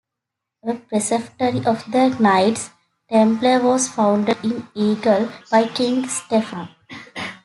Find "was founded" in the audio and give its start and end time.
3.61-4.35